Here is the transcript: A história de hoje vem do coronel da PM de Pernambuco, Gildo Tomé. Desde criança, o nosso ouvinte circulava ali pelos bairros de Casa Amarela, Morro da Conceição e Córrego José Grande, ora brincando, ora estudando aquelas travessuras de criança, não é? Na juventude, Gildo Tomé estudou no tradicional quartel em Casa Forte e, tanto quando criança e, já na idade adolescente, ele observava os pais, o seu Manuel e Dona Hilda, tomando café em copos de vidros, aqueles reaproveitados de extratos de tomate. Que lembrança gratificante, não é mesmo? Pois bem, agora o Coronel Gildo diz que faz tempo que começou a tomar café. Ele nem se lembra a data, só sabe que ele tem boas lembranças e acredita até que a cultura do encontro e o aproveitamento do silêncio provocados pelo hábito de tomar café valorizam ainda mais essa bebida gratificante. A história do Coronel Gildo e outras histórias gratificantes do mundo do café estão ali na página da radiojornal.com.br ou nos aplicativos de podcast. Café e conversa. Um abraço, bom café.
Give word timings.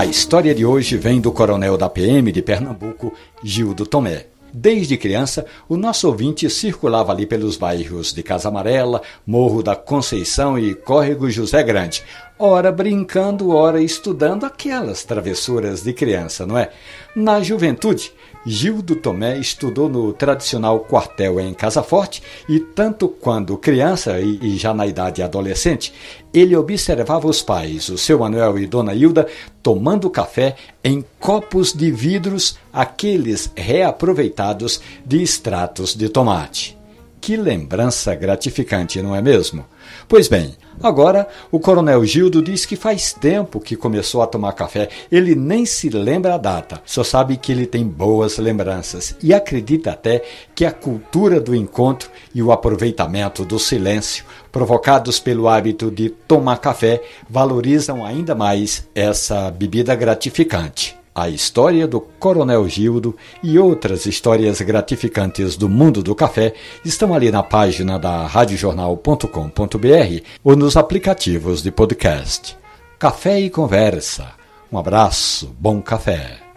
A 0.00 0.06
história 0.06 0.54
de 0.54 0.64
hoje 0.64 0.96
vem 0.96 1.20
do 1.20 1.30
coronel 1.30 1.76
da 1.76 1.86
PM 1.86 2.32
de 2.32 2.40
Pernambuco, 2.40 3.12
Gildo 3.44 3.84
Tomé. 3.84 4.24
Desde 4.50 4.96
criança, 4.96 5.44
o 5.68 5.76
nosso 5.76 6.08
ouvinte 6.08 6.48
circulava 6.48 7.12
ali 7.12 7.26
pelos 7.26 7.58
bairros 7.58 8.10
de 8.10 8.22
Casa 8.22 8.48
Amarela, 8.48 9.02
Morro 9.26 9.62
da 9.62 9.76
Conceição 9.76 10.58
e 10.58 10.74
Córrego 10.74 11.28
José 11.28 11.62
Grande, 11.62 12.02
ora 12.38 12.72
brincando, 12.72 13.50
ora 13.50 13.82
estudando 13.82 14.44
aquelas 14.44 15.04
travessuras 15.04 15.82
de 15.82 15.92
criança, 15.92 16.46
não 16.46 16.56
é? 16.56 16.70
Na 17.14 17.42
juventude, 17.42 18.10
Gildo 18.46 18.96
Tomé 18.96 19.36
estudou 19.36 19.86
no 19.86 20.14
tradicional 20.14 20.80
quartel 20.80 21.38
em 21.38 21.52
Casa 21.52 21.82
Forte 21.82 22.22
e, 22.48 22.58
tanto 22.58 23.06
quando 23.06 23.58
criança 23.58 24.18
e, 24.18 24.56
já 24.56 24.72
na 24.72 24.86
idade 24.86 25.22
adolescente, 25.22 25.92
ele 26.32 26.56
observava 26.56 27.28
os 27.28 27.42
pais, 27.42 27.90
o 27.90 27.98
seu 27.98 28.18
Manuel 28.20 28.58
e 28.58 28.66
Dona 28.66 28.94
Hilda, 28.94 29.26
tomando 29.62 30.10
café 30.10 30.56
em 30.82 31.04
copos 31.18 31.72
de 31.72 31.90
vidros, 31.90 32.58
aqueles 32.72 33.52
reaproveitados 33.56 34.80
de 35.04 35.22
extratos 35.22 35.94
de 35.94 36.08
tomate. 36.08 36.79
Que 37.20 37.36
lembrança 37.36 38.14
gratificante, 38.14 39.02
não 39.02 39.14
é 39.14 39.20
mesmo? 39.20 39.66
Pois 40.08 40.26
bem, 40.26 40.56
agora 40.82 41.28
o 41.52 41.60
Coronel 41.60 42.02
Gildo 42.04 42.42
diz 42.42 42.64
que 42.64 42.76
faz 42.76 43.12
tempo 43.12 43.60
que 43.60 43.76
começou 43.76 44.22
a 44.22 44.26
tomar 44.26 44.52
café. 44.52 44.88
Ele 45.12 45.34
nem 45.34 45.66
se 45.66 45.90
lembra 45.90 46.34
a 46.34 46.38
data, 46.38 46.80
só 46.86 47.04
sabe 47.04 47.36
que 47.36 47.52
ele 47.52 47.66
tem 47.66 47.86
boas 47.86 48.38
lembranças 48.38 49.14
e 49.22 49.34
acredita 49.34 49.90
até 49.90 50.22
que 50.54 50.64
a 50.64 50.72
cultura 50.72 51.38
do 51.38 51.54
encontro 51.54 52.10
e 52.34 52.42
o 52.42 52.50
aproveitamento 52.50 53.44
do 53.44 53.58
silêncio 53.58 54.24
provocados 54.50 55.20
pelo 55.20 55.46
hábito 55.46 55.90
de 55.90 56.08
tomar 56.08 56.56
café 56.56 57.02
valorizam 57.28 58.04
ainda 58.04 58.34
mais 58.34 58.88
essa 58.94 59.50
bebida 59.50 59.94
gratificante. 59.94 60.99
A 61.20 61.28
história 61.28 61.86
do 61.86 62.00
Coronel 62.00 62.66
Gildo 62.66 63.14
e 63.42 63.58
outras 63.58 64.06
histórias 64.06 64.58
gratificantes 64.62 65.54
do 65.54 65.68
mundo 65.68 66.02
do 66.02 66.14
café 66.14 66.54
estão 66.82 67.12
ali 67.12 67.30
na 67.30 67.42
página 67.42 67.98
da 67.98 68.26
radiojornal.com.br 68.26 70.24
ou 70.42 70.56
nos 70.56 70.78
aplicativos 70.78 71.62
de 71.62 71.70
podcast. 71.70 72.56
Café 72.98 73.38
e 73.38 73.50
conversa. 73.50 74.30
Um 74.72 74.78
abraço, 74.78 75.54
bom 75.60 75.82
café. 75.82 76.49